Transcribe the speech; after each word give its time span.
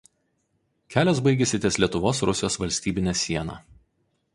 Kelias 0.95 1.21
baigiasi 1.29 1.61
ties 1.67 1.79
Lietuvos–Rusijos 1.83 2.59
valstybine 2.65 3.19
siena. 3.25 3.65